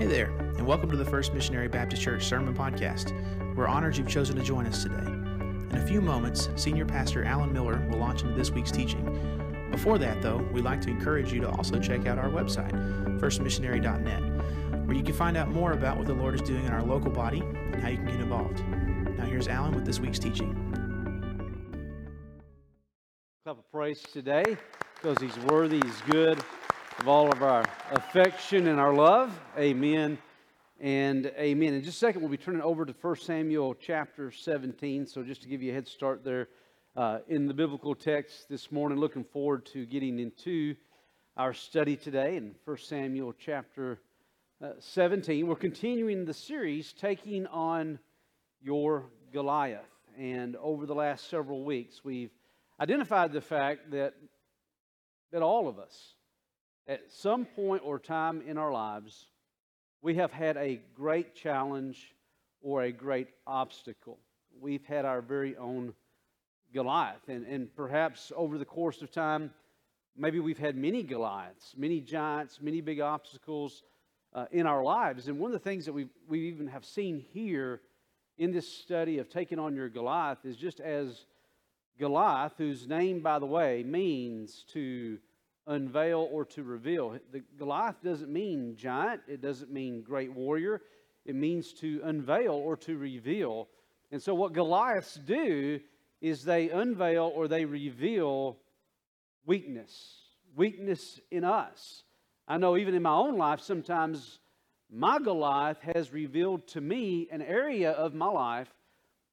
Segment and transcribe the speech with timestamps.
[0.00, 3.12] Hey there, and welcome to the First Missionary Baptist Church Sermon Podcast.
[3.54, 4.96] We're honored you've chosen to join us today.
[4.96, 9.68] In a few moments, Senior Pastor Alan Miller will launch into this week's teaching.
[9.70, 12.72] Before that, though, we'd like to encourage you to also check out our website,
[13.20, 16.82] firstmissionary.net, where you can find out more about what the Lord is doing in our
[16.82, 18.66] local body and how you can get involved.
[19.18, 20.56] Now, here's Alan with this week's teaching.
[23.44, 24.56] Clap of praise today
[24.94, 26.42] because he's worthy, he's good
[27.00, 29.32] of all of our affection and our love.
[29.56, 30.18] Amen
[30.80, 31.72] and amen.
[31.72, 35.06] In just a second, we'll be turning over to 1 Samuel chapter 17.
[35.06, 36.48] So, just to give you a head start there
[36.96, 40.76] uh, in the biblical text this morning, looking forward to getting into
[41.38, 43.98] our study today in 1 Samuel chapter
[44.62, 45.46] uh, 17.
[45.46, 47.98] We're continuing the series, Taking on
[48.60, 49.88] Your Goliath.
[50.18, 52.32] And over the last several weeks, we've
[52.78, 54.12] identified the fact that,
[55.32, 56.16] that all of us,
[56.90, 59.26] at some point or time in our lives,
[60.02, 62.16] we have had a great challenge
[62.60, 64.18] or a great obstacle.
[64.60, 65.94] We've had our very own
[66.74, 67.28] Goliath.
[67.28, 69.52] And, and perhaps over the course of time,
[70.16, 73.84] maybe we've had many Goliaths, many giants, many big obstacles
[74.34, 75.28] uh, in our lives.
[75.28, 77.82] And one of the things that we we even have seen here
[78.36, 81.26] in this study of taking on your Goliath is just as
[82.00, 85.18] Goliath, whose name, by the way, means to
[85.66, 87.18] unveil or to reveal.
[87.32, 90.82] The Goliath doesn't mean giant, it doesn't mean great warrior.
[91.24, 93.68] It means to unveil or to reveal.
[94.10, 95.80] And so, what Goliaths do
[96.20, 98.56] is they unveil or they reveal
[99.46, 100.18] weakness,
[100.56, 102.04] weakness in us.
[102.48, 104.38] I know even in my own life, sometimes
[104.90, 108.72] my Goliath has revealed to me an area of my life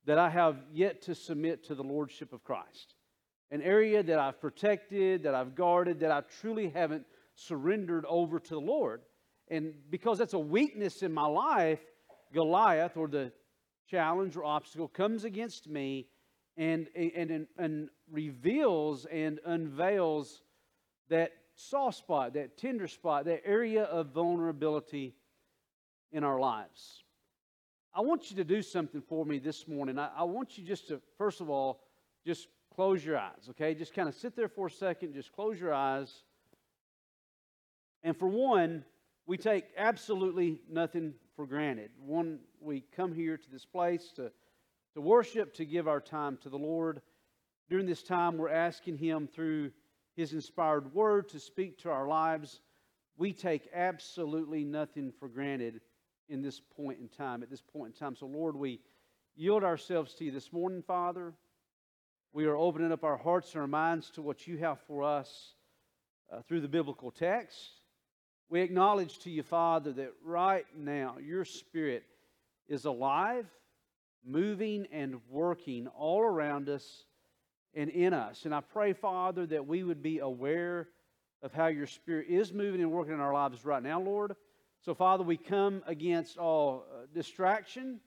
[0.05, 2.96] that I have yet to submit to the Lordship of Christ
[3.51, 8.49] an area that I've protected, that I've guarded, that I truly haven't surrendered over to
[8.49, 9.01] the Lord.
[9.49, 11.79] And because that's a weakness in my life,
[12.33, 13.31] Goliath or the
[13.89, 16.07] challenge or obstacle comes against me
[16.57, 20.41] and, and, and, reveals and unveils
[21.09, 25.13] that soft spot, that tender spot, that area of vulnerability
[26.11, 27.03] in our lives.
[27.93, 29.99] I want you to do something for me this morning.
[29.99, 31.81] I, I want you just to, first of all,
[32.25, 32.47] just
[32.77, 33.73] close your eyes, okay?
[33.73, 36.21] Just kind of sit there for a second, just close your eyes.
[38.03, 38.85] And for one,
[39.25, 41.89] we take absolutely nothing for granted.
[41.99, 44.31] One, we come here to this place to,
[44.93, 47.01] to worship, to give our time to the Lord.
[47.67, 49.71] During this time, we're asking Him through
[50.15, 52.61] His inspired word to speak to our lives.
[53.17, 55.81] We take absolutely nothing for granted
[56.29, 58.15] in this point in time, at this point in time.
[58.15, 58.81] So, Lord, we
[59.35, 61.33] yield ourselves to you this morning, Father.
[62.37, 65.55] We are opening up our hearts and our minds to what you have for us
[66.31, 67.57] uh, through the biblical text.
[68.47, 72.03] We acknowledge to you, Father, that right now your Spirit
[72.67, 73.47] is alive,
[74.23, 77.05] moving, and working all around us
[77.73, 78.45] and in us.
[78.45, 80.89] And I pray, Father, that we would be aware
[81.41, 84.35] of how your Spirit is moving and working in our lives right now, Lord.
[84.85, 87.99] So, Father, we come against all uh, distraction.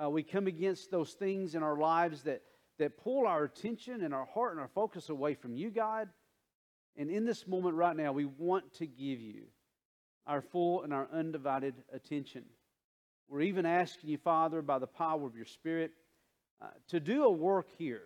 [0.00, 2.40] Uh, we come against those things in our lives that
[2.78, 6.08] that pull our attention and our heart and our focus away from you, God.
[6.96, 9.44] And in this moment right now, we want to give you
[10.26, 12.44] our full and our undivided attention.
[13.28, 15.92] We're even asking you, Father, by the power of your Spirit,
[16.60, 18.02] uh, to do a work here,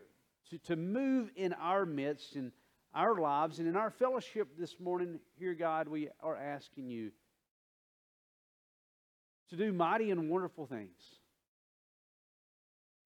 [0.50, 2.52] to, to move in our midst, in
[2.94, 7.10] our lives, and in our fellowship this morning here, God, we are asking you
[9.50, 10.98] to do mighty and wonderful things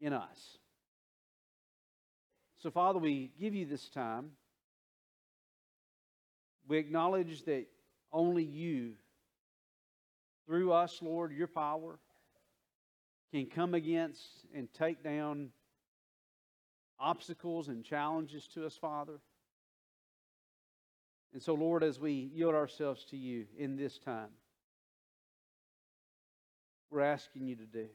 [0.00, 0.58] in us.
[2.62, 4.30] So, Father, we give you this time.
[6.68, 7.66] We acknowledge that
[8.12, 8.92] only you,
[10.46, 11.98] through us, Lord, your power,
[13.32, 15.48] can come against and take down
[17.00, 19.18] obstacles and challenges to us, Father.
[21.32, 24.30] And so, Lord, as we yield ourselves to you in this time,
[26.92, 27.88] we're asking you to do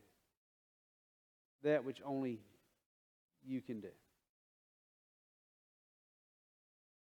[1.64, 2.42] that which only
[3.46, 3.88] you can do.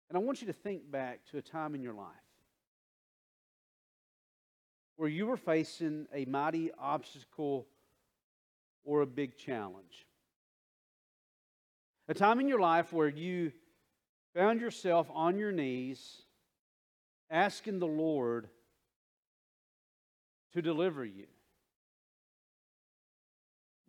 [0.09, 2.07] And I want you to think back to a time in your life
[4.97, 7.67] where you were facing a mighty obstacle
[8.83, 10.07] or a big challenge.
[12.07, 13.51] A time in your life where you
[14.33, 16.23] found yourself on your knees
[17.29, 18.49] asking the Lord
[20.53, 21.27] to deliver you.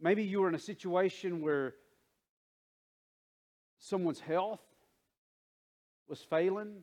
[0.01, 1.75] Maybe you were in a situation where
[3.79, 4.61] someone's health
[6.11, 6.83] was failing.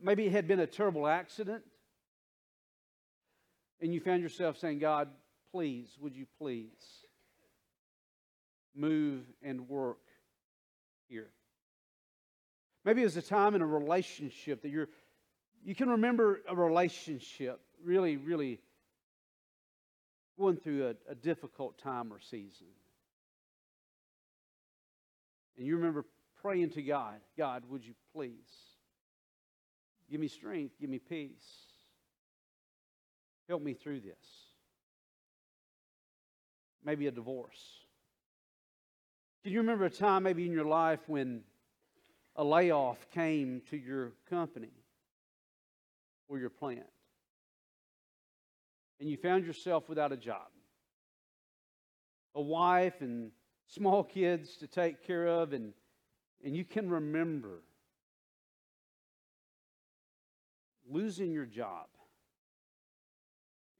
[0.00, 1.64] Maybe it had been a terrible accident.
[3.80, 5.08] and you found yourself saying, God,
[5.50, 7.04] please, would you please
[8.74, 9.98] move and work
[11.08, 11.28] here?
[12.84, 14.88] Maybe it was a time in a relationship that you're,
[15.62, 18.60] you can remember a relationship really, really
[20.38, 22.68] going through a, a difficult time or season.
[25.58, 26.04] And you remember
[26.42, 28.30] praying to God, God, would you please
[30.10, 31.46] give me strength, give me peace,
[33.48, 34.14] help me through this?
[36.84, 37.80] Maybe a divorce.
[39.42, 41.42] Can you remember a time maybe in your life when
[42.36, 44.72] a layoff came to your company
[46.28, 46.86] or your plant?
[49.00, 50.48] And you found yourself without a job,
[52.34, 53.30] a wife and
[53.66, 55.72] small kids to take care of, and,
[56.46, 57.64] and you can remember
[60.88, 61.88] losing your job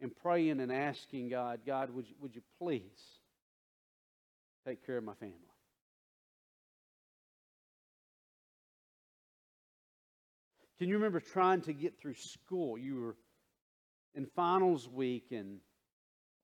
[0.00, 3.20] and praying and asking God, God, would you, would you please
[4.66, 5.36] take care of my family?
[10.80, 12.76] Can you remember trying to get through school?
[12.76, 13.16] You were
[14.16, 15.60] in finals week and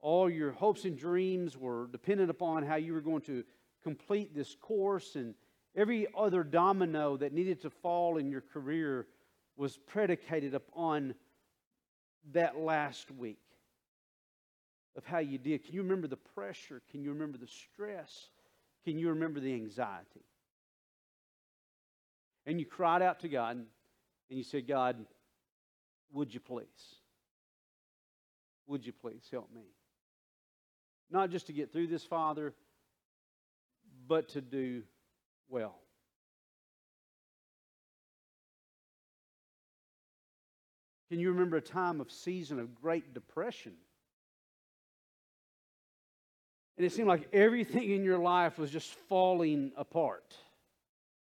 [0.00, 3.42] all your hopes and dreams were dependent upon how you were going to
[3.82, 5.34] complete this course and
[5.76, 9.06] every other domino that needed to fall in your career
[9.56, 11.14] was predicated upon
[12.32, 13.38] that last week
[14.96, 15.64] of how you did.
[15.64, 16.82] Can you remember the pressure?
[16.90, 18.28] Can you remember the stress?
[18.84, 20.24] Can you remember the anxiety?
[22.46, 23.66] And you cried out to God and
[24.28, 24.96] you said, God,
[26.12, 26.66] would you please?
[28.66, 29.62] Would you please help me?
[31.10, 32.54] Not just to get through this, Father,
[34.08, 34.82] but to do
[35.52, 35.74] well.
[41.10, 43.74] Can you remember a time of season of great depression?
[46.78, 50.34] And it seemed like everything in your life was just falling apart.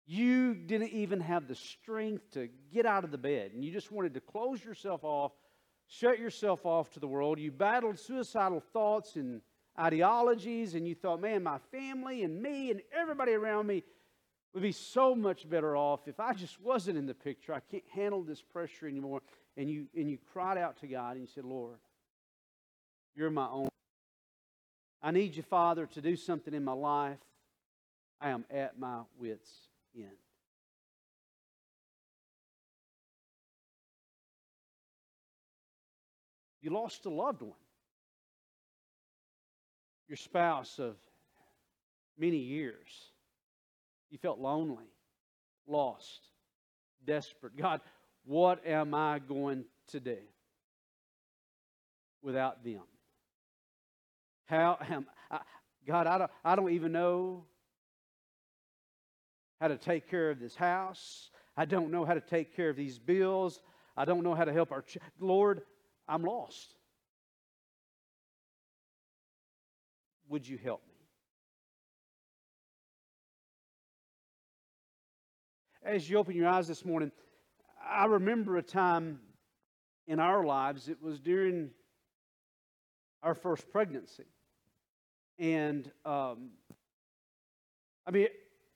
[0.06, 3.92] You didn't even have the strength to get out of the bed, and you just
[3.92, 5.32] wanted to close yourself off,
[5.88, 7.40] shut yourself off to the world.
[7.40, 9.42] You battled suicidal thoughts and
[9.80, 13.82] ideologies, and you thought, man, my family and me and everybody around me
[14.54, 17.54] would be so much better off if I just wasn't in the picture.
[17.54, 19.22] I can't handle this pressure anymore
[19.58, 21.78] and you, and you cried out to God and you said, Lord,
[23.16, 23.70] you're my own.
[25.02, 27.18] I need you, Father, to do something in my life.
[28.22, 29.52] I am at my wits'
[29.96, 30.08] end.
[36.62, 37.52] You lost a loved one,
[40.08, 40.96] your spouse of
[42.18, 43.13] many years.
[44.14, 44.86] You felt lonely,
[45.66, 46.28] lost,
[47.04, 47.58] desperate.
[47.58, 47.82] God,
[48.26, 50.18] what am I going to do
[52.22, 52.84] without them?
[54.46, 55.40] How am I,
[55.88, 57.46] God, I don't, I don't even know
[59.60, 61.32] how to take care of this house.
[61.58, 63.62] I don't know how to take care of these bills.
[63.98, 65.64] I don't know how to help our ch- Lord,
[66.08, 66.76] I'm lost.
[70.30, 70.93] Would you help me?
[75.86, 77.12] As you open your eyes this morning,
[77.86, 79.20] I remember a time
[80.08, 81.72] in our lives, it was during
[83.22, 84.24] our first pregnancy.
[85.40, 86.52] And um,
[88.08, 88.28] I mean,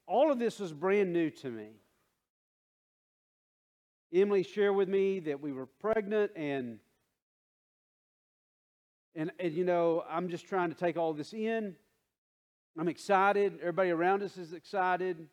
[0.06, 1.70] all of this was brand new to me.
[4.14, 6.80] Emily shared with me that we were pregnant and
[9.16, 11.76] and, and you know, I'm just trying to take all this in.
[12.78, 13.58] I'm excited.
[13.62, 15.28] Everybody around us is excited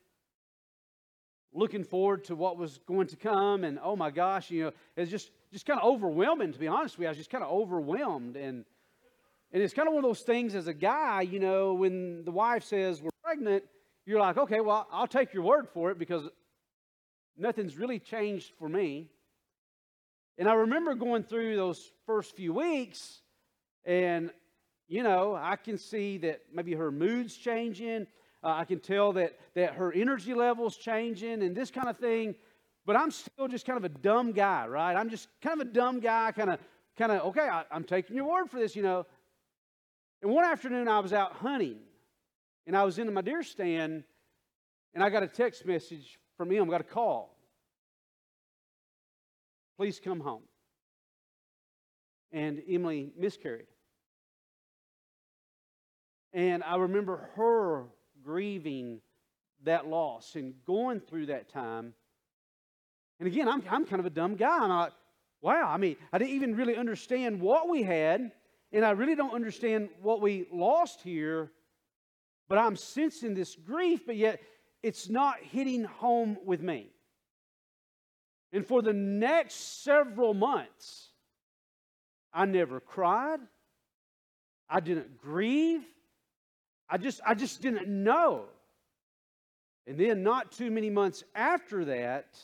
[1.55, 5.11] looking forward to what was going to come and oh my gosh you know it's
[5.11, 7.09] just just kind of overwhelming to be honest with you.
[7.09, 8.65] I was just kind of overwhelmed and
[9.53, 12.33] and it's kind of one of those things as a guy you know when the
[12.33, 13.63] wife says we're pregnant
[14.05, 16.29] you're like okay well i'll take your word for it because
[17.37, 19.09] nothing's really changed for me.
[20.39, 23.21] And i remember going through those first few weeks
[23.85, 24.31] and
[24.89, 28.09] you know i can see that maybe her mood's changing
[28.45, 32.35] uh, I can tell that, that her energy level's changing and this kind of thing.
[32.85, 34.95] But I'm still just kind of a dumb guy, right?
[34.95, 36.61] I'm just kind of a dumb guy, kind of,
[36.99, 39.07] kind of, okay, I, I'm taking your word for this, you know.
[40.21, 41.79] And one afternoon I was out hunting
[42.67, 44.05] and I was in my deer stand
[44.93, 47.39] and I got a text message from him, got a call.
[49.79, 50.43] Please come home.
[52.33, 53.67] And Emily miscarried.
[56.35, 57.85] And I remember her
[58.25, 59.01] grieving
[59.65, 61.95] that loss and going through that time.
[63.19, 64.59] And again, I'm, I'm kind of a dumb guy.
[64.59, 64.93] I'm like,
[65.41, 68.33] wow, I mean, I didn't even really understand what we had,
[68.73, 71.51] and I really don't understand what we lost here,
[72.49, 74.41] but I'm sensing this grief, but yet
[74.83, 76.91] it's not hitting home with me.
[78.53, 81.11] And for the next several months,
[82.33, 83.41] I never cried.
[84.69, 85.85] I didn't grieve.
[86.89, 88.45] I just, I just didn't know.
[89.87, 92.39] And then, not too many months after that,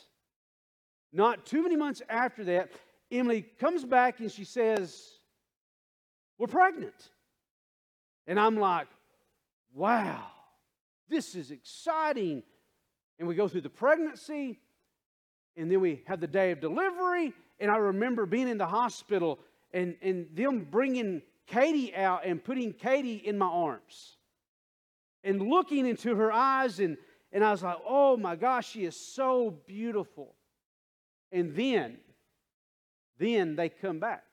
[1.12, 2.70] not too many months after that,
[3.10, 5.08] Emily comes back and she says,
[6.38, 7.10] We're pregnant.
[8.26, 8.88] And I'm like,
[9.74, 10.26] Wow,
[11.08, 12.42] this is exciting.
[13.18, 14.58] And we go through the pregnancy,
[15.56, 17.34] and then we have the day of delivery.
[17.58, 19.38] And I remember being in the hospital
[19.72, 24.16] and, and them bringing Katie out and putting Katie in my arms
[25.24, 26.80] and looking into her eyes.
[26.80, 26.96] And,
[27.32, 30.34] and I was like, oh my gosh, she is so beautiful.
[31.32, 31.98] And then,
[33.18, 34.24] then they come back.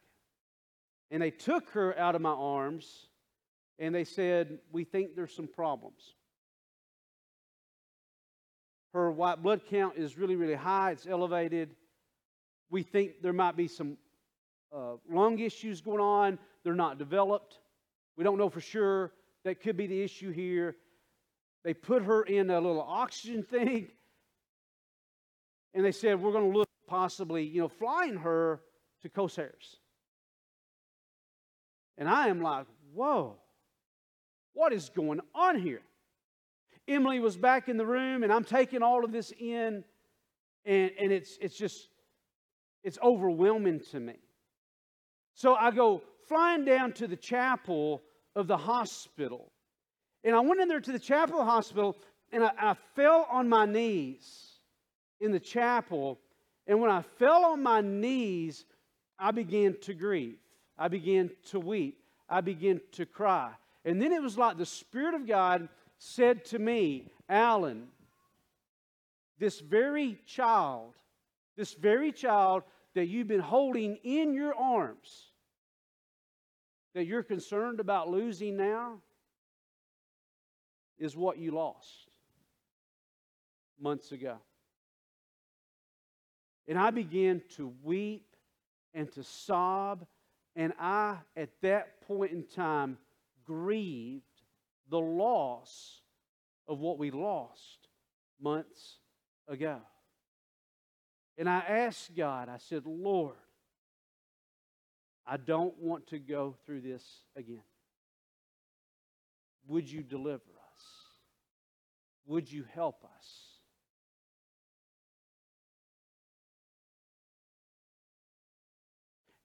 [1.11, 3.07] And they took her out of my arms
[3.79, 6.15] and they said, We think there's some problems.
[8.93, 11.75] Her white blood count is really, really high, it's elevated.
[12.69, 13.97] We think there might be some
[14.75, 17.59] uh, lung issues going on, they're not developed.
[18.17, 19.11] We don't know for sure.
[19.47, 20.75] That could be the issue here.
[21.63, 23.87] They put her in a little oxygen thing,
[25.73, 28.59] and they said, We're going to look possibly, you know, flying her
[29.03, 29.39] to Coast
[31.97, 33.37] And I am like, Whoa,
[34.51, 35.81] what is going on here?
[36.85, 39.85] Emily was back in the room, and I'm taking all of this in,
[40.65, 41.87] and, and it's, it's just,
[42.83, 44.15] it's overwhelming to me.
[45.35, 48.01] So I go flying down to the chapel
[48.37, 49.51] of the hospital.
[50.23, 51.97] And I went in there to the chapel hospital,
[52.31, 54.59] and I, I fell on my knees
[55.19, 56.19] in the chapel.
[56.67, 58.63] And when I fell on my knees,
[59.17, 60.37] I began to grieve.
[60.77, 61.99] I began to weep.
[62.29, 63.51] I began to cry.
[63.83, 65.67] And then it was like the Spirit of God
[65.97, 67.87] said to me, Alan,
[69.39, 70.93] this very child,
[71.55, 72.61] this very child
[72.93, 75.26] that you've been holding in your arms,
[76.97, 78.95] that you're concerned about losing now,
[80.97, 82.09] is what you lost
[83.79, 84.37] months ago.
[86.67, 88.35] And I began to weep
[88.95, 90.07] and to sob,
[90.55, 92.97] and I, at that point in time,
[93.45, 94.23] grieved
[94.89, 96.01] the loss
[96.67, 97.89] of what we lost
[98.41, 98.97] months
[99.47, 99.77] ago.
[101.37, 103.35] And I asked God, I said, Lord,
[105.29, 107.03] I don't want to go through this
[107.35, 107.63] again.
[109.67, 110.83] Would you deliver us?
[112.25, 113.27] Would you help us?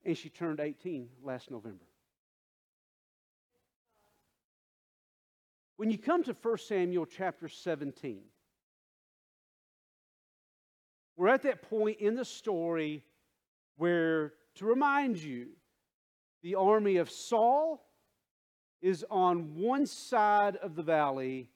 [0.05, 1.85] And she turned 18 last November.
[5.77, 8.21] When you come to 1 Samuel chapter 17,
[11.17, 13.05] we're at that point in the story
[13.77, 15.49] where, to remind you,
[16.43, 17.85] the army of Saul
[18.81, 21.49] is on one side of the valley,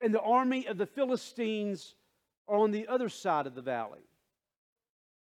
[0.00, 1.94] and the army of the Philistines
[2.48, 4.00] are on the other side of the valley.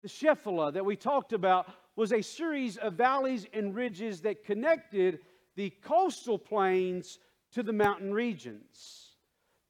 [0.03, 5.21] The Shephelah that we talked about was a series of valleys and ridges that connected
[5.57, 7.19] the coastal plains
[7.53, 9.11] to the mountain regions.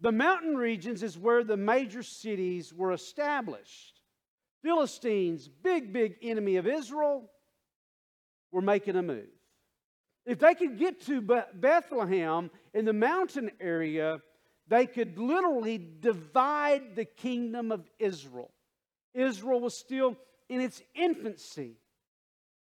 [0.00, 4.00] The mountain regions is where the major cities were established.
[4.62, 7.28] Philistines, big, big enemy of Israel,
[8.52, 9.26] were making a move.
[10.24, 11.20] If they could get to
[11.54, 14.18] Bethlehem in the mountain area,
[14.68, 18.52] they could literally divide the kingdom of Israel.
[19.14, 20.16] Israel was still
[20.48, 21.76] in its infancy.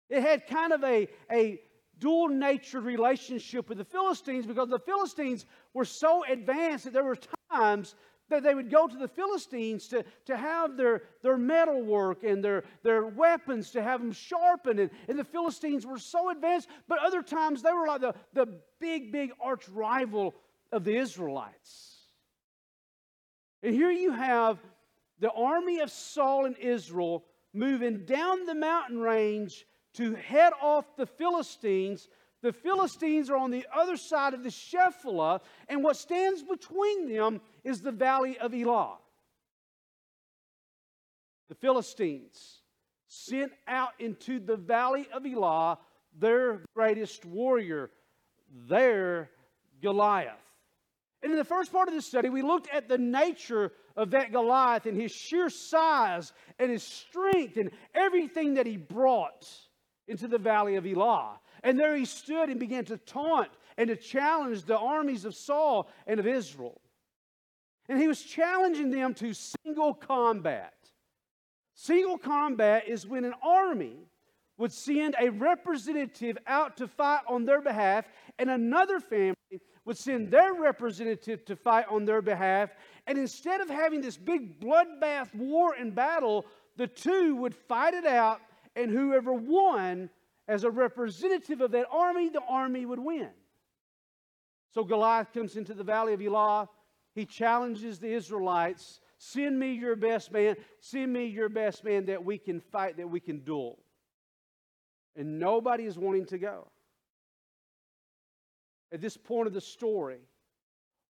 [0.08, 1.60] It had kind of a, a
[1.98, 5.44] dual natured relationship with the Philistines because the Philistines
[5.74, 7.18] were so advanced that there were
[7.50, 7.94] times
[8.30, 12.42] that they would go to the Philistines to, to have their, their metal work and
[12.42, 14.80] their, their weapons to have them sharpened.
[14.80, 18.46] And, and the Philistines were so advanced, but other times they were like the, the
[18.80, 20.34] big, big arch rival
[20.72, 21.98] of the Israelites.
[23.62, 24.58] And here you have
[25.18, 31.06] the army of Saul and Israel moving down the mountain range to head off the
[31.06, 32.08] Philistines.
[32.42, 37.40] The Philistines are on the other side of the Shephelah, and what stands between them
[37.64, 38.96] is the valley of Elah.
[41.48, 42.62] The Philistines
[43.08, 45.78] sent out into the valley of Elah
[46.18, 47.90] their greatest warrior,
[48.68, 49.30] their
[49.82, 50.38] Goliath.
[51.22, 54.32] And in the first part of this study, we looked at the nature of that
[54.32, 59.46] Goliath and his sheer size and his strength and everything that he brought
[60.08, 61.38] into the valley of Elah.
[61.62, 65.88] And there he stood and began to taunt and to challenge the armies of Saul
[66.06, 66.80] and of Israel.
[67.88, 70.74] And he was challenging them to single combat.
[71.74, 73.96] Single combat is when an army
[74.58, 78.04] would send a representative out to fight on their behalf,
[78.38, 79.34] and another family
[79.86, 82.70] would send their representative to fight on their behalf.
[83.06, 86.44] And instead of having this big bloodbath war and battle,
[86.76, 88.40] the two would fight it out,
[88.76, 90.10] and whoever won
[90.50, 93.30] as a representative of that army, the army would win.
[94.74, 96.68] So Goliath comes into the valley of Elah.
[97.14, 100.56] He challenges the Israelites Send me your best man.
[100.80, 103.78] Send me your best man that we can fight, that we can duel.
[105.14, 106.68] And nobody is wanting to go.
[108.90, 110.20] At this point of the story,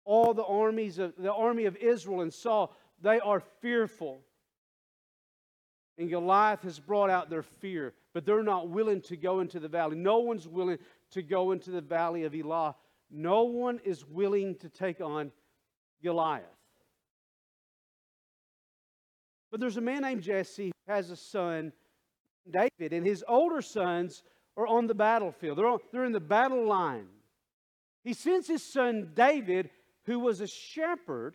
[0.05, 4.23] all the armies of the army of Israel and Saul, they are fearful.
[6.01, 9.69] And Goliath has brought out their fear, but they're not willing to go into the
[9.69, 9.97] valley.
[9.97, 10.79] No one's willing
[11.11, 12.75] to go into the valley of Elah.
[13.11, 15.31] No one is willing to take on
[16.03, 16.47] Goliath.
[19.51, 21.71] But there's a man named Jesse who has a son,
[22.51, 24.23] David, and his older sons
[24.57, 25.59] are on the battlefield.
[25.59, 27.09] They're, on, they're in the battle line.
[28.05, 29.69] He sends his son David,
[30.07, 31.35] who was a shepherd,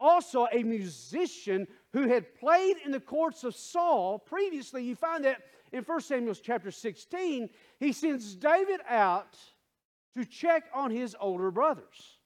[0.00, 4.84] also a musician who had played in the courts of Saul previously.
[4.84, 5.42] You find that
[5.72, 7.50] in 1 Samuel chapter 16.
[7.78, 9.38] He sends David out
[10.16, 12.18] to check on his older brothers.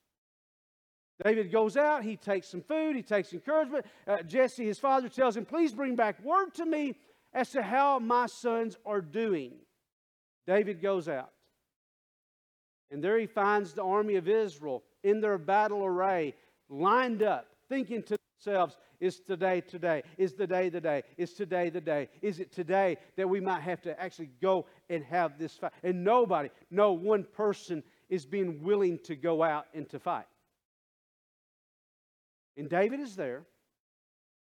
[1.22, 3.86] David goes out, he takes some food, he takes encouragement.
[4.06, 6.96] Uh, Jesse, his father, tells him, Please bring back word to me
[7.32, 9.52] as to how my sons are doing.
[10.46, 11.30] David goes out.
[12.90, 16.34] And there he finds the army of Israel in their battle array,
[16.68, 20.02] lined up, thinking to themselves, Is today today?
[20.16, 21.02] Is the day the day?
[21.16, 22.08] Is today the day?
[22.22, 25.72] Is it today that we might have to actually go and have this fight?
[25.82, 30.26] And nobody, no one person is being willing to go out and to fight.
[32.56, 33.42] And David is there,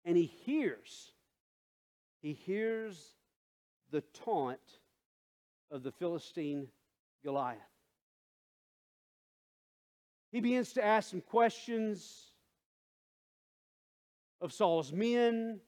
[0.06, 1.12] and he hears,
[2.22, 3.16] he hears
[3.92, 4.60] the taunt
[5.72, 6.68] of the Philistine
[7.24, 7.60] Goliath.
[10.32, 12.30] He begins to ask some questions
[14.42, 15.60] of Saul's men.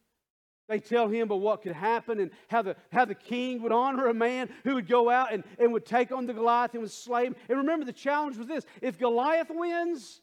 [0.67, 4.07] They tell him about what could happen and how the, how the king would honor
[4.07, 6.91] a man who would go out and, and would take on the Goliath and would
[6.91, 7.35] slay him.
[7.49, 10.21] And remember, the challenge was this if Goliath wins,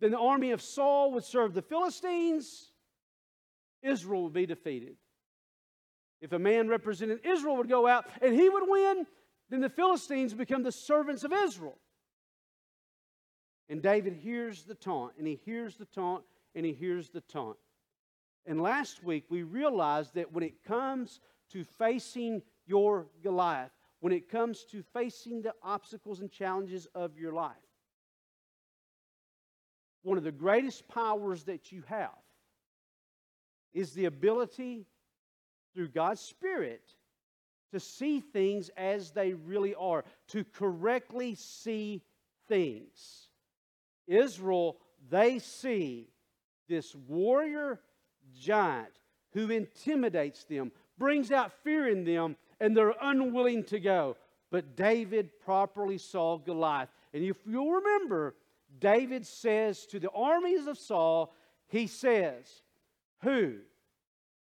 [0.00, 2.70] then the army of Saul would serve the Philistines,
[3.82, 4.96] Israel would be defeated.
[6.20, 9.06] If a man representing Israel would go out and he would win,
[9.50, 11.78] then the Philistines become the servants of Israel.
[13.68, 17.56] And David hears the taunt, and he hears the taunt, and he hears the taunt.
[18.46, 21.20] And last week we realized that when it comes
[21.52, 27.32] to facing your Goliath, when it comes to facing the obstacles and challenges of your
[27.32, 27.56] life,
[30.02, 32.10] one of the greatest powers that you have
[33.72, 34.86] is the ability
[35.74, 36.82] through God's Spirit
[37.72, 42.02] to see things as they really are, to correctly see
[42.46, 43.28] things.
[44.06, 44.76] Israel,
[45.10, 46.08] they see
[46.68, 47.80] this warrior
[48.38, 48.98] giant
[49.32, 54.16] who intimidates them, brings out fear in them, and they're unwilling to go.
[54.50, 56.88] But David properly saw Goliath.
[57.12, 58.36] And if you'll remember,
[58.78, 61.34] David says to the armies of Saul,
[61.66, 62.62] he says,
[63.22, 63.56] Who,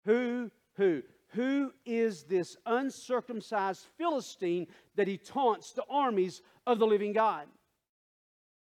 [0.04, 7.12] who, who, who is this uncircumcised Philistine that he taunts the armies of the living
[7.12, 7.46] God?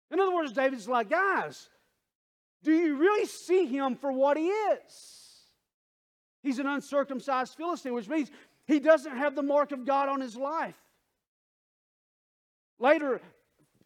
[0.09, 1.69] In other words, David's like, guys,
[2.67, 5.41] do you really see him for what he is?
[6.43, 8.29] He's an uncircumcised Philistine, which means
[8.65, 10.75] he doesn't have the mark of God on his life.
[12.77, 13.21] Later,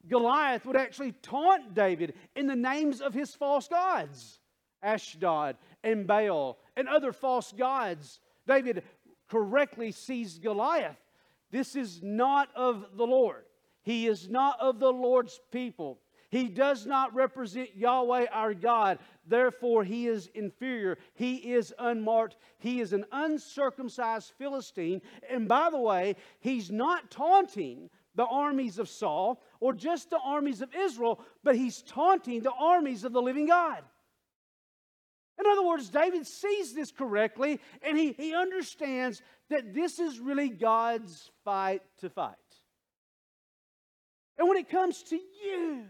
[0.08, 4.40] Goliath would actually taunt David in the names of his false gods
[4.82, 8.20] Ashdod and Baal and other false gods.
[8.48, 8.82] David
[9.30, 10.98] correctly sees Goliath.
[11.52, 13.44] This is not of the Lord.
[13.84, 16.00] He is not of the Lord's people.
[16.32, 19.00] He does not represent Yahweh our God.
[19.28, 20.98] Therefore, he is inferior.
[21.14, 22.38] He is unmarked.
[22.58, 25.02] He is an uncircumcised Philistine.
[25.30, 30.62] And by the way, he's not taunting the armies of Saul or just the armies
[30.62, 33.84] of Israel, but he's taunting the armies of the living God.
[35.38, 40.48] In other words, David sees this correctly and he, he understands that this is really
[40.50, 42.36] God's fight to fight.
[44.38, 45.88] And when it comes to you,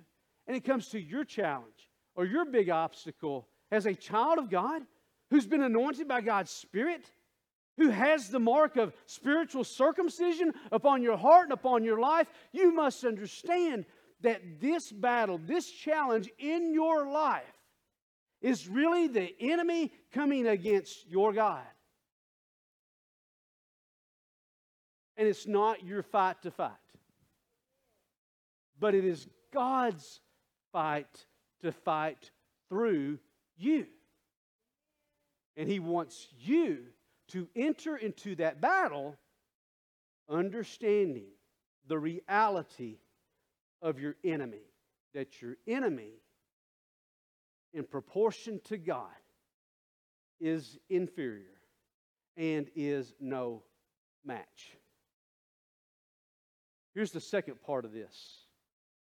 [0.52, 4.82] and it comes to your challenge or your big obstacle, as a child of God
[5.30, 7.10] who's been anointed by God's Spirit,
[7.78, 12.74] who has the mark of spiritual circumcision upon your heart and upon your life, you
[12.74, 13.86] must understand
[14.24, 17.44] that this battle, this challenge in your life,
[18.42, 21.64] is really the enemy coming against your God.
[25.16, 26.72] And it's not your fight to fight,
[28.78, 30.20] but it is God's
[30.72, 31.26] fight
[31.62, 32.32] to fight
[32.70, 33.20] through
[33.58, 33.86] you.
[35.58, 36.80] And He wants you
[37.30, 39.18] to enter into that battle
[40.30, 41.28] understanding
[41.88, 42.98] the reality
[43.82, 44.64] of your enemy,
[45.14, 46.22] that your enemy,
[47.74, 49.08] in proportion to God,
[50.40, 51.62] is inferior
[52.38, 53.64] and is no
[54.26, 54.78] match.
[56.94, 58.46] Here's the second part of this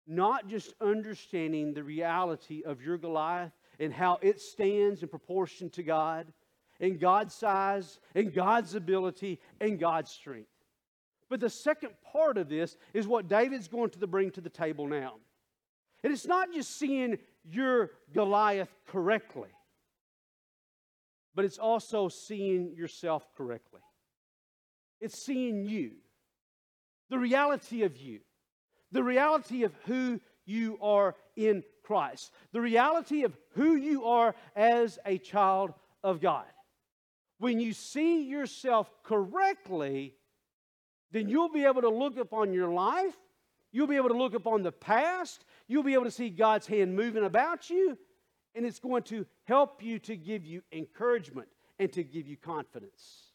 [0.07, 5.83] not just understanding the reality of your Goliath and how it stands in proportion to
[5.83, 6.33] God,
[6.81, 10.49] and God's size, and God's ability, and God's strength.
[11.29, 14.87] But the second part of this is what David's going to bring to the table
[14.87, 15.15] now.
[16.03, 19.51] And it's not just seeing your Goliath correctly,
[21.35, 23.81] but it's also seeing yourself correctly.
[25.01, 25.93] It's seeing you,
[27.11, 28.21] the reality of you,
[28.93, 34.99] the reality of who you are in Christ, the reality of who you are as
[35.07, 35.73] a child
[36.03, 36.47] of God.
[37.39, 40.15] When you see yourself correctly,
[41.13, 43.17] then you'll be able to look upon your life,
[43.73, 46.95] you'll be able to look upon the past, you'll be able to see God's hand
[46.95, 47.97] moving about you,
[48.55, 51.49] and it's going to help you to give you encouragement
[51.79, 53.31] and to give you confidence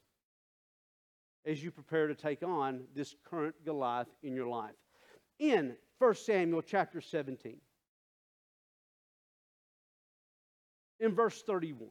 [1.46, 4.76] as you prepare to take on this current Goliath in your life.
[5.40, 7.58] In 1 Samuel chapter 17,
[11.00, 11.90] in verse 31.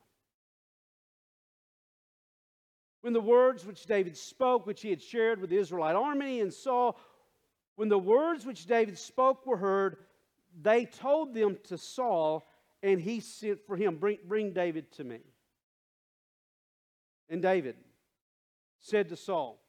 [3.02, 6.52] When the words which David spoke, which he had shared with the Israelite army and
[6.52, 6.98] Saul,
[7.76, 9.98] when the words which David spoke were heard,
[10.62, 12.46] they told them to Saul,
[12.83, 15.18] and he sent for him, Bring, bring David to me.
[17.28, 17.76] And David
[18.80, 19.61] said to Saul,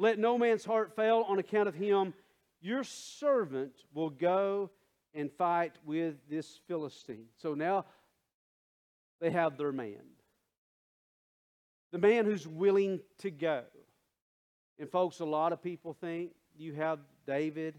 [0.00, 2.14] Let no man's heart fail on account of him.
[2.62, 4.70] Your servant will go
[5.12, 7.26] and fight with this Philistine.
[7.36, 7.84] So now
[9.20, 10.00] they have their man.
[11.92, 13.64] The man who's willing to go.
[14.78, 17.74] And, folks, a lot of people think you have David,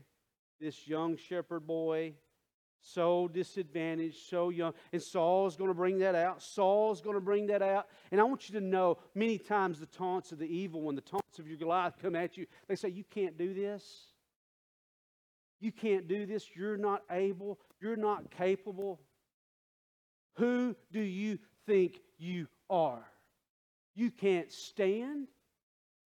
[0.60, 2.13] this young shepherd boy,
[2.81, 4.73] so disadvantaged, so young.
[4.91, 6.41] And Saul's going to bring that out.
[6.41, 7.87] Saul's going to bring that out.
[8.11, 11.01] And I want you to know many times the taunts of the evil one, the
[11.01, 14.07] taunts of your Goliath come at you, they say, You can't do this.
[15.59, 16.47] You can't do this.
[16.55, 17.59] You're not able.
[17.79, 18.99] You're not capable.
[20.37, 23.05] Who do you think you are?
[23.93, 25.27] You can't stand.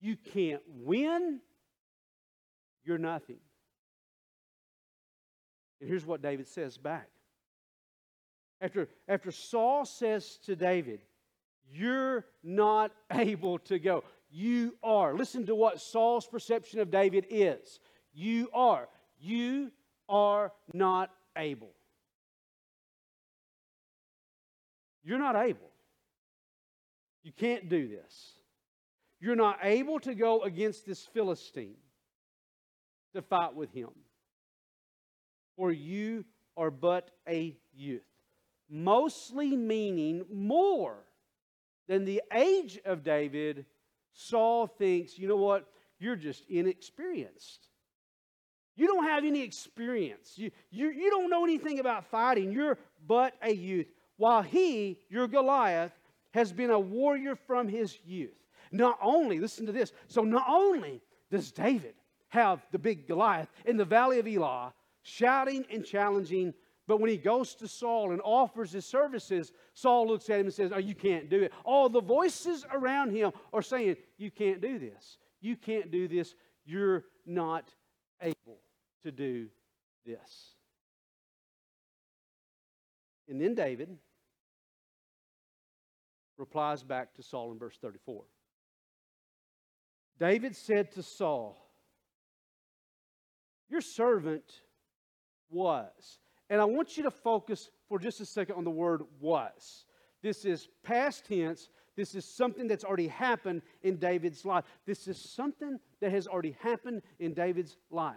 [0.01, 1.39] You can't win.
[2.83, 3.39] You're nothing.
[5.79, 7.09] And here's what David says back.
[8.61, 11.01] After, after Saul says to David,
[11.69, 14.03] You're not able to go.
[14.31, 15.13] You are.
[15.13, 17.79] Listen to what Saul's perception of David is.
[18.13, 18.87] You are.
[19.19, 19.71] You
[20.09, 21.71] are not able.
[25.03, 25.69] You're not able.
[27.23, 28.39] You can't do this.
[29.19, 31.77] You're not able to go against this Philistine
[33.13, 33.89] to fight with him.
[35.55, 36.25] For you
[36.57, 38.03] are but a youth.
[38.69, 40.97] Mostly meaning more
[41.87, 43.65] than the age of David,
[44.13, 45.67] Saul thinks, you know what?
[45.99, 47.67] You're just inexperienced.
[48.75, 50.33] You don't have any experience.
[50.35, 52.51] You, you, you don't know anything about fighting.
[52.51, 53.87] You're but a youth.
[54.17, 55.93] While he, your Goliath,
[56.31, 58.35] has been a warrior from his youth.
[58.71, 61.95] Not only, listen to this, so not only does David
[62.29, 64.73] have the big Goliath in the valley of Elah
[65.05, 66.51] shouting and challenging,
[66.87, 70.53] but when he goes to Saul and offers his services, Saul looks at him and
[70.53, 71.53] says, Oh, you can't do it.
[71.63, 75.19] All the voices around him are saying, You can't do this.
[75.41, 76.33] You can't do this.
[76.65, 77.71] You're not
[78.19, 78.57] able
[79.03, 79.47] to do
[80.05, 80.55] this.
[83.29, 83.95] And then David
[86.37, 88.23] replies back to Saul in verse 34.
[90.19, 91.57] David said to Saul,
[93.69, 94.61] Your servant
[95.49, 96.19] was.
[96.49, 99.85] And I want you to focus for just a second on the word was.
[100.21, 101.69] This is past tense.
[101.95, 104.65] This is something that's already happened in David's life.
[104.85, 108.15] This is something that has already happened in David's life.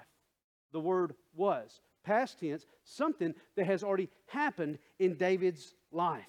[0.72, 1.80] The word was.
[2.04, 6.24] Past tense, something that has already happened in David's life.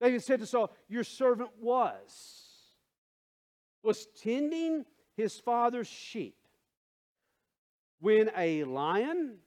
[0.00, 2.42] David said to Saul, Your servant was,
[3.82, 4.84] was tending
[5.16, 6.36] his father's sheep
[8.04, 9.38] when a lion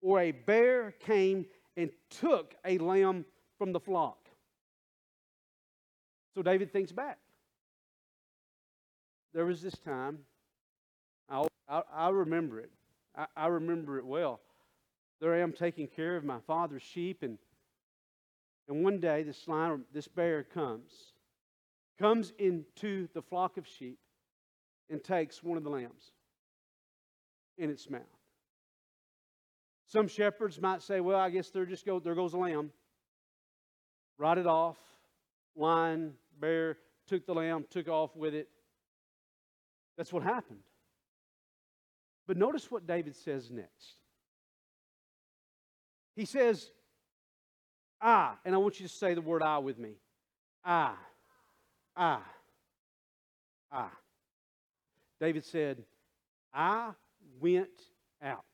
[0.00, 1.44] or a bear came
[1.76, 3.26] and took a lamb
[3.58, 4.26] from the flock.
[6.34, 7.18] So David thinks back.
[9.34, 10.20] There was this time,
[11.28, 12.70] I, I, I remember it.
[13.14, 14.40] I, I remember it well.
[15.20, 17.36] There I am taking care of my father's sheep, and,
[18.66, 20.90] and one day this lion, this bear comes,
[21.98, 23.98] comes into the flock of sheep
[24.88, 26.13] and takes one of the lambs
[27.58, 28.02] in its mouth.
[29.86, 32.70] Some shepherds might say, well, I guess there just go, there goes a lamb.
[34.18, 34.78] Write it off.
[35.56, 38.48] Lion, bear, took the lamb, took off with it.
[39.96, 40.60] That's what happened.
[42.26, 44.00] But notice what David says next.
[46.16, 46.70] He says,
[48.00, 49.92] I, and I want you to say the word I with me.
[50.64, 50.94] I,
[51.96, 52.18] I,
[53.70, 53.88] I.
[55.20, 55.84] David said,
[56.52, 56.90] I
[57.40, 57.68] went
[58.22, 58.44] out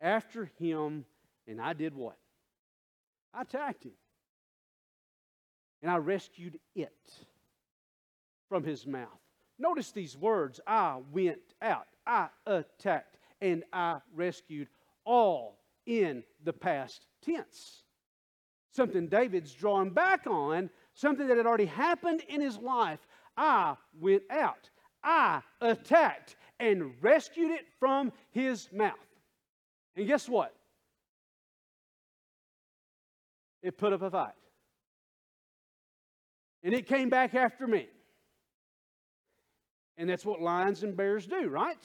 [0.00, 1.04] after him,
[1.46, 2.16] and I did what?
[3.32, 3.92] I attacked him.
[5.82, 7.12] And I rescued it
[8.48, 9.20] from his mouth.
[9.58, 14.68] Notice these words I went out, I attacked, and I rescued
[15.04, 17.82] all in the past tense.
[18.72, 23.00] Something David's drawing back on, something that had already happened in his life.
[23.36, 24.68] I went out,
[25.02, 28.94] I attacked, and rescued it from his mouth.
[29.96, 30.54] And guess what?
[33.62, 34.32] It put up a fight.
[36.62, 37.86] And it came back after me.
[39.96, 41.76] And that's what lions and bears do, right?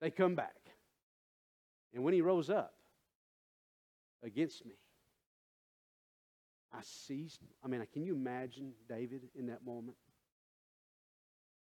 [0.00, 0.56] They come back.
[1.94, 2.72] And when he rose up
[4.22, 4.74] against me,
[6.72, 9.96] I seized, I mean, can you imagine David in that moment?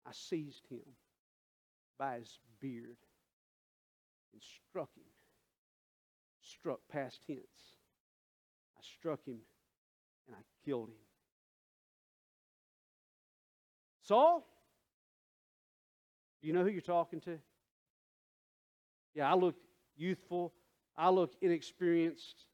[0.06, 0.80] I seized him
[1.98, 2.96] by his beard
[4.32, 5.04] and struck him.
[6.42, 7.40] Struck past tense.
[8.76, 9.38] I struck him
[10.26, 10.96] and I killed him.
[14.02, 14.46] Saul,
[16.40, 17.38] do you know who you're talking to?
[19.14, 19.54] Yeah, I look
[19.96, 20.52] youthful.
[20.96, 22.44] I look inexperienced.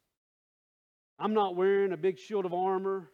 [1.19, 3.11] I'm not wearing a big shield of armor.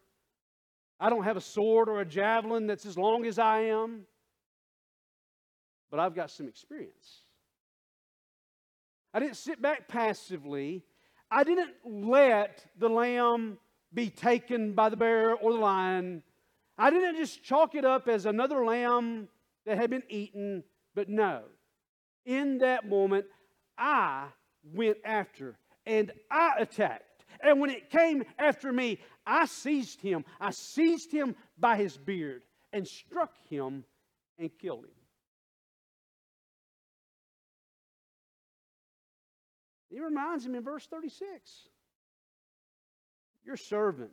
[1.00, 4.02] I don't have a sword or a javelin that's as long as I am.
[5.90, 7.22] But I've got some experience.
[9.14, 10.84] I didn't sit back passively.
[11.30, 13.58] I didn't let the lamb
[13.92, 16.22] be taken by the bear or the lion.
[16.76, 19.28] I didn't just chalk it up as another lamb
[19.64, 21.42] that had been eaten, but no.
[22.26, 23.26] In that moment,
[23.78, 24.26] I
[24.62, 27.24] went after and I attacked.
[27.40, 30.24] And when it came after me, I seized him.
[30.40, 33.84] I seized him by his beard and struck him
[34.38, 34.90] and killed him.
[39.96, 41.70] He reminds him in verse 36
[43.46, 44.12] Your servant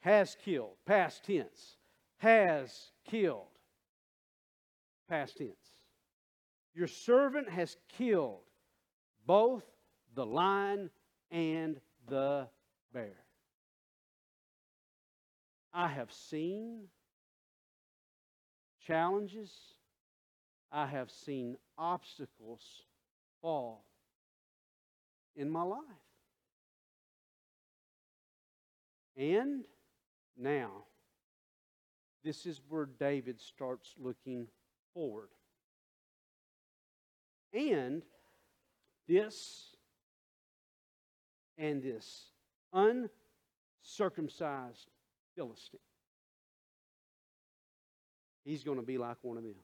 [0.00, 1.78] has killed, past tense,
[2.18, 3.46] has killed,
[5.08, 5.78] past tense.
[6.74, 8.42] Your servant has killed
[9.24, 9.64] both
[10.14, 10.90] the lion
[11.30, 12.46] and the
[12.92, 13.24] bear.
[15.72, 16.88] I have seen
[18.86, 19.50] challenges,
[20.70, 22.82] I have seen obstacles
[23.40, 23.86] fall
[25.36, 25.80] in my life.
[29.16, 29.64] And
[30.36, 30.84] now,
[32.24, 34.48] this is where David starts looking
[34.92, 35.28] forward.
[37.52, 38.02] And
[39.06, 39.76] this
[41.56, 42.32] and this
[42.72, 44.90] uncircumcised
[45.36, 45.78] Philistine,
[48.44, 49.54] he's going to be like one of them.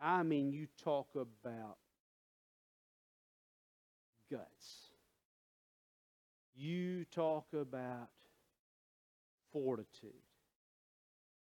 [0.00, 1.78] I mean, you talk about
[4.32, 4.90] guts.
[6.54, 8.10] You talk about
[9.52, 10.22] fortitude.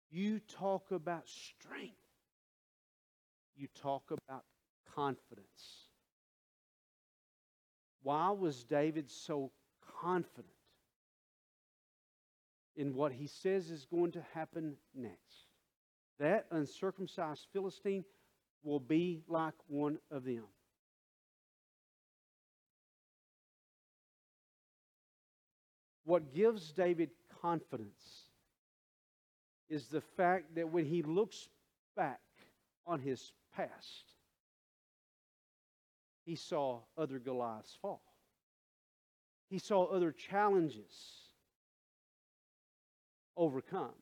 [0.10, 1.95] You talk about strength.
[3.58, 4.45] You talk about
[4.95, 5.89] confidence.
[8.02, 9.52] Why was David so
[10.02, 10.56] confident
[12.78, 15.47] in what he says is going to happen next?
[16.19, 18.06] That uncircumcised Philistine
[18.63, 20.45] will be like one of them.
[26.08, 27.10] What gives David
[27.41, 28.30] confidence
[29.67, 31.50] is the fact that when he looks
[31.98, 32.22] back
[32.86, 34.13] on his past,
[36.26, 38.02] he saw other Goliaths fall.
[39.50, 40.93] He saw other challenges
[43.36, 44.00] overcome.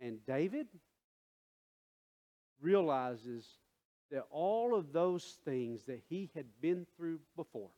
[0.00, 0.68] And David
[2.60, 3.44] realizes
[4.12, 7.70] that all of those things that he had been through before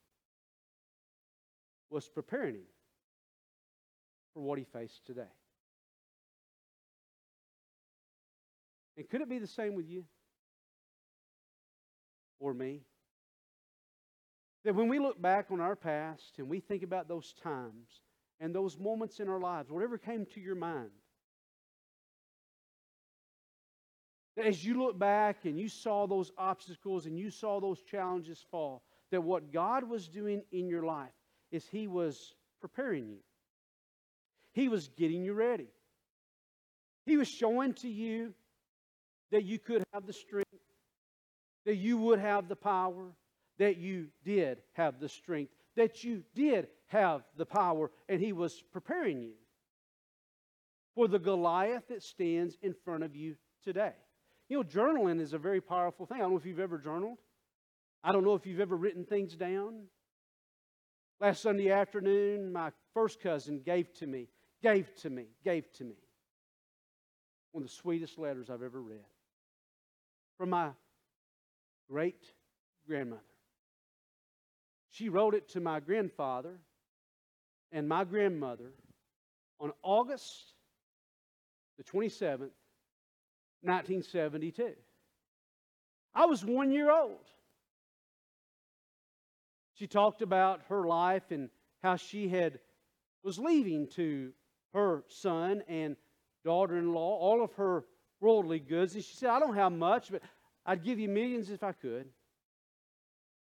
[1.90, 2.66] was preparing him
[4.34, 5.22] for what he faced today.
[8.96, 10.04] And could it be the same with you
[12.38, 12.82] or me?
[14.64, 18.00] That when we look back on our past and we think about those times
[18.40, 20.90] and those moments in our lives, whatever came to your mind,
[24.36, 28.44] that as you look back and you saw those obstacles and you saw those challenges
[28.50, 31.12] fall, that what God was doing in your life
[31.50, 33.18] is He was preparing you.
[34.52, 35.68] He was getting you ready.
[37.04, 38.34] He was showing to you
[39.30, 40.48] that you could have the strength,
[41.64, 43.12] that you would have the power,
[43.58, 48.62] that you did have the strength, that you did have the power, and He was
[48.72, 49.32] preparing you
[50.94, 53.92] for the Goliath that stands in front of you today.
[54.48, 56.18] You know, journaling is a very powerful thing.
[56.18, 57.18] I don't know if you've ever journaled.
[58.02, 59.84] I don't know if you've ever written things down.
[61.20, 64.28] Last Sunday afternoon, my first cousin gave to me,
[64.62, 65.96] gave to me, gave to me
[67.52, 69.04] one of the sweetest letters I've ever read
[70.36, 70.70] from my
[71.90, 72.32] great
[72.86, 73.22] grandmother.
[74.90, 76.58] She wrote it to my grandfather
[77.72, 78.72] and my grandmother
[79.58, 80.52] on August
[81.78, 82.50] the 27th,
[83.62, 84.72] 1972.
[86.14, 87.30] I was one year old.
[89.76, 91.50] She talked about her life and
[91.82, 92.58] how she had
[93.22, 94.32] was leaving to
[94.72, 95.96] her son and
[96.44, 97.84] daughter-in-law all of her
[98.20, 98.94] worldly goods.
[98.94, 100.22] And she said, I don't have much, but
[100.64, 102.08] I'd give you millions if I could.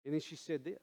[0.06, 0.80] And then she said this.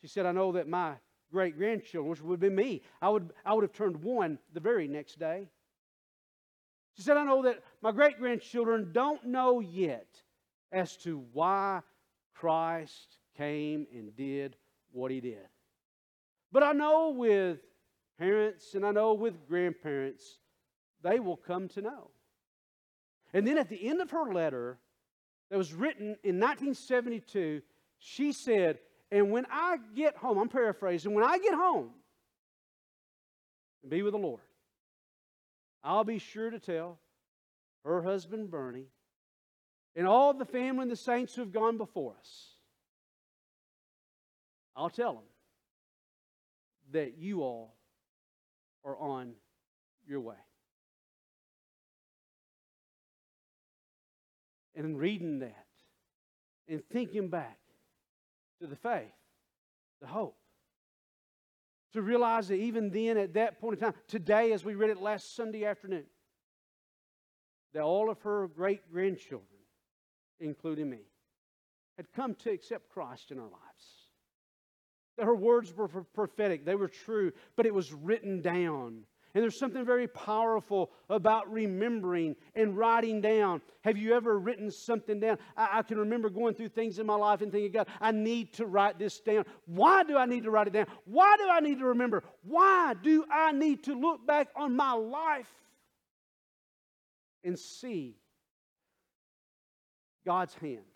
[0.00, 0.94] She said, I know that my
[1.30, 4.88] great grandchildren, which would be me, I would, I would have turned one the very
[4.88, 5.48] next day.
[6.96, 10.08] She said, I know that my great grandchildren don't know yet
[10.72, 11.82] as to why
[12.34, 14.56] Christ came and did
[14.92, 15.46] what he did.
[16.52, 17.58] But I know with
[18.18, 20.38] parents and I know with grandparents,
[21.02, 22.10] they will come to know.
[23.32, 24.78] And then at the end of her letter,
[25.50, 27.62] that was written in 1972,
[27.98, 28.78] she said,
[29.10, 31.90] And when I get home, I'm paraphrasing, when I get home
[33.82, 34.40] and be with the Lord,
[35.82, 36.98] I'll be sure to tell
[37.84, 38.88] her husband Bernie
[39.96, 42.54] and all the family and the saints who have gone before us.
[44.76, 45.24] I'll tell them
[46.92, 47.76] that you all
[48.84, 49.34] are on
[50.06, 50.36] your way.
[54.74, 55.66] And in reading that
[56.68, 57.58] and thinking back
[58.60, 59.12] to the faith,
[60.00, 60.36] the hope,
[61.92, 65.00] to realize that even then, at that point in time, today, as we read it
[65.00, 66.06] last Sunday afternoon,
[67.74, 69.60] that all of her great grandchildren,
[70.38, 71.00] including me,
[71.96, 73.99] had come to accept Christ in our lives.
[75.20, 79.04] Her words were prophetic, they were true, but it was written down
[79.34, 83.62] and there's something very powerful about remembering and writing down.
[83.82, 85.38] Have you ever written something down?
[85.56, 88.52] I, I, can remember going through things in my life and thinking, God, I need
[88.54, 89.44] to write this down.
[89.66, 90.86] Why do I need to write it down?
[91.04, 92.24] Why do I need to remember?
[92.42, 95.50] Why do I need to look back on my life
[97.44, 98.16] and see
[100.26, 100.89] God's hand?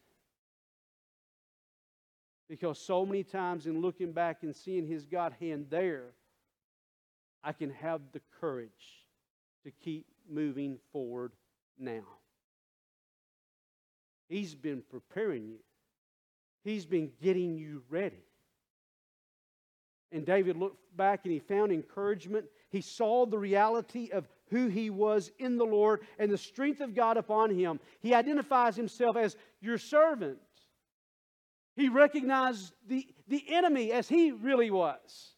[2.55, 6.13] Because so many times in looking back and seeing His God hand there,
[7.43, 9.09] I can have the courage
[9.65, 11.33] to keep moving forward
[11.77, 12.05] now.
[14.29, 15.59] He's been preparing you,
[16.63, 18.23] He's been getting you ready.
[20.13, 22.47] And David looked back and he found encouragement.
[22.71, 26.95] He saw the reality of who he was in the Lord and the strength of
[26.95, 27.81] God upon him.
[27.99, 30.39] He identifies himself as your servant.
[31.77, 35.35] He recognized the, the enemy as he really was.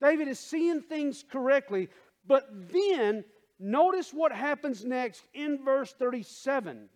[0.00, 1.88] David is seeing things correctly,
[2.26, 3.24] but then
[3.58, 6.88] notice what happens next in verse 37.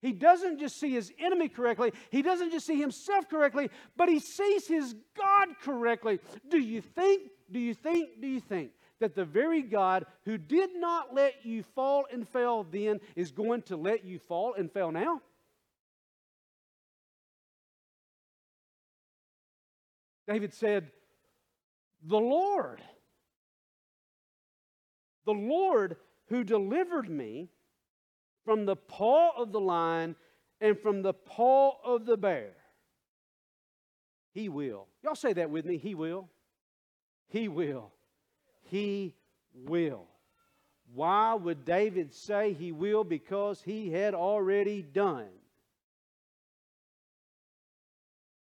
[0.00, 4.18] He doesn't just see his enemy correctly, he doesn't just see himself correctly, but he
[4.18, 6.18] sees his God correctly.
[6.48, 10.70] Do you think, do you think, do you think that the very God who did
[10.74, 14.90] not let you fall and fail then is going to let you fall and fail
[14.90, 15.20] now?
[20.32, 20.90] David said,
[22.02, 22.80] the Lord.
[25.26, 25.96] The Lord
[26.28, 27.50] who delivered me
[28.46, 30.16] from the paw of the lion
[30.58, 32.54] and from the paw of the bear.
[34.32, 34.88] He will.
[35.04, 35.76] Y'all say that with me.
[35.76, 36.30] He will.
[37.28, 37.92] He will.
[38.62, 39.14] He
[39.54, 40.06] will.
[40.94, 43.04] Why would David say he will?
[43.04, 45.28] Because he had already done.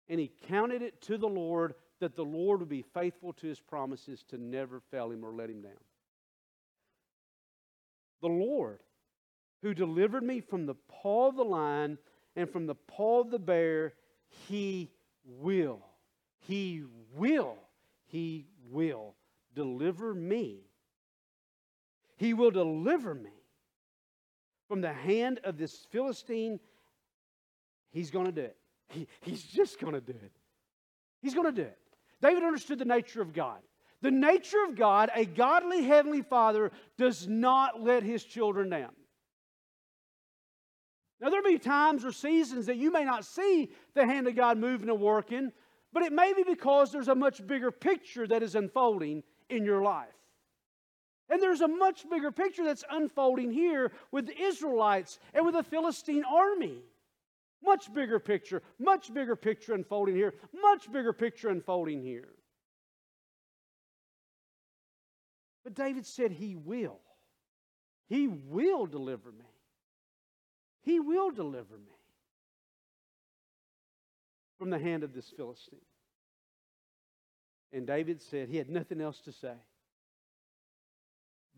[0.10, 3.60] And he counted it to the Lord that the Lord would be faithful to his
[3.60, 5.72] promises to never fail him or let him down.
[8.22, 8.80] The Lord,
[9.62, 11.98] who delivered me from the paw of the lion
[12.36, 13.94] and from the paw of the bear,
[14.48, 14.92] he
[15.26, 15.82] will.
[16.40, 16.84] He
[17.16, 17.58] will.
[18.08, 19.16] He will
[19.56, 20.62] deliver me.
[22.18, 23.32] He will deliver me
[24.68, 26.60] from the hand of this Philistine.
[27.92, 28.58] He's going to do it.
[28.90, 30.32] He, he's just going to do it.
[31.22, 31.78] He's going to do it.
[32.22, 33.60] David understood the nature of God.
[34.02, 38.92] The nature of God, a godly heavenly father, does not let his children down.
[41.22, 44.58] Now, there'll be times or seasons that you may not see the hand of God
[44.58, 45.54] moving and working,
[45.94, 49.82] but it may be because there's a much bigger picture that is unfolding in your
[49.82, 50.08] life.
[51.30, 55.64] And there's a much bigger picture that's unfolding here with the Israelites and with the
[55.64, 56.82] Philistine army.
[57.64, 62.30] Much bigger picture, much bigger picture unfolding here, much bigger picture unfolding here.
[65.64, 67.00] But David said, He will.
[68.08, 69.46] He will deliver me.
[70.82, 71.96] He will deliver me
[74.60, 75.80] from the hand of this Philistine.
[77.72, 79.56] And David said he had nothing else to say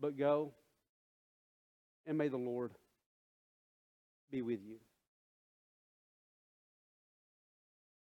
[0.00, 0.52] but go
[2.06, 2.72] and may the Lord
[4.30, 4.76] be with you.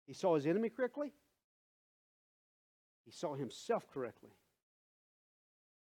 [0.08, 1.12] He saw his enemy correctly.
[3.06, 4.32] He saw himself correctly.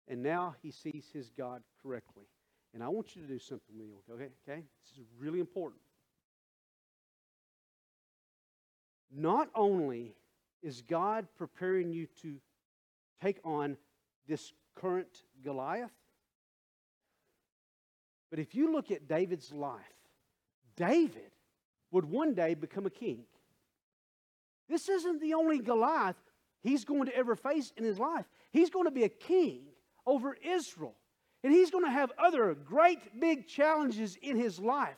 [0.07, 2.25] And now he sees his God correctly.
[2.73, 4.29] And I want you to do something, Neil, okay?
[4.47, 4.63] Okay?
[4.83, 5.81] This is really important.
[9.11, 10.15] Not only
[10.61, 12.35] is God preparing you to
[13.21, 13.77] take on
[14.27, 15.91] this current Goliath,
[18.29, 19.79] but if you look at David's life,
[20.75, 21.31] David
[21.91, 23.23] would one day become a king.
[24.69, 26.15] This isn't the only Goliath
[26.61, 28.25] he's going to ever face in his life.
[28.51, 29.61] He's going to be a king
[30.05, 30.95] over Israel.
[31.43, 34.97] And he's going to have other great big challenges in his life.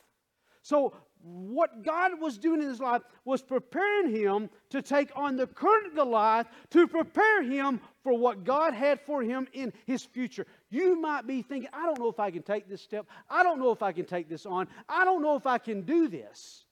[0.63, 0.93] So,
[1.23, 5.93] what God was doing in his life was preparing him to take on the current
[5.93, 10.47] Goliath to prepare him for what God had for him in his future.
[10.71, 13.05] You might be thinking, I don't know if I can take this step.
[13.29, 14.67] I don't know if I can take this on.
[14.89, 16.65] I don't know if I can do this.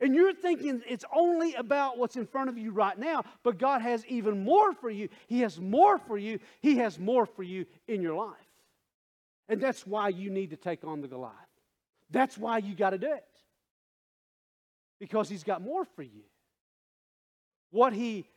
[0.00, 3.82] And you're thinking it's only about what's in front of you right now, but God
[3.82, 5.08] has even more for you.
[5.26, 6.38] He has more for you.
[6.60, 8.36] He has more for you in your life.
[9.48, 11.34] And that's why you need to take on the Goliath.
[12.10, 13.24] That's why you got to do it.
[15.00, 16.22] Because He's got more for you.
[17.70, 18.28] What He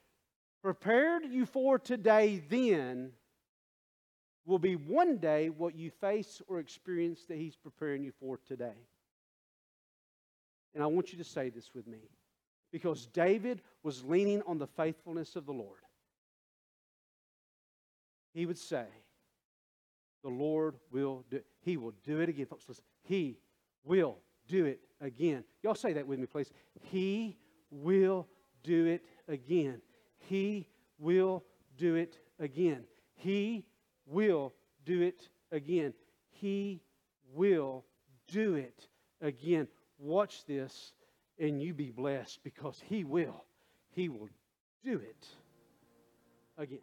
[0.64, 3.12] prepared you for today, then,
[4.46, 8.88] will be one day what you face or experience that He's preparing you for today.
[10.74, 12.10] And I want you to say this with me
[12.72, 15.80] because David was leaning on the faithfulness of the Lord.
[18.34, 18.86] He would say,
[20.24, 21.46] the Lord will do it.
[21.62, 22.46] He will do it again.
[22.46, 22.84] Folks, listen.
[23.04, 23.40] He
[23.84, 24.18] will
[24.48, 25.44] do it again.
[25.64, 26.52] Y'all say that with me, please.
[26.92, 27.38] He
[27.70, 28.28] will
[28.64, 29.82] do it again.
[30.18, 30.68] He
[31.00, 31.44] will
[31.78, 32.84] do it again.
[33.16, 33.66] He
[34.06, 34.54] will
[34.86, 35.94] do it again.
[36.30, 36.82] He
[37.34, 37.86] will
[38.28, 38.88] do it
[39.22, 39.68] again.
[40.02, 40.94] Watch this
[41.40, 43.46] and you be blessed because He will.
[43.92, 44.30] He will
[44.84, 45.28] do it
[46.58, 46.80] again.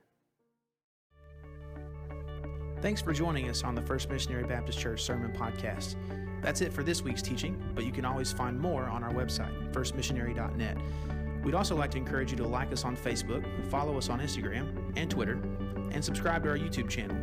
[2.80, 5.96] Thanks for joining us on the First Missionary Baptist Church Sermon Podcast.
[6.40, 9.72] That's it for this week's teaching, but you can always find more on our website,
[9.72, 10.78] firstmissionary.net.
[11.42, 14.92] We'd also like to encourage you to like us on Facebook, follow us on Instagram
[14.96, 15.40] and Twitter,
[15.90, 17.16] and subscribe to our YouTube channel.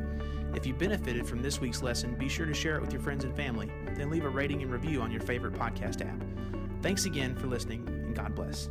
[0.56, 3.26] If you benefited from this week's lesson, be sure to share it with your friends
[3.26, 6.24] and family, then leave a rating and review on your favorite podcast app.
[6.82, 8.70] Thanks again for listening, and God bless.